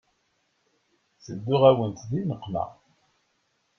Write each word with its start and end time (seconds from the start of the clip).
Tedduɣ-awent 1.23 1.99
di 2.09 2.21
nneqma. 2.23 2.65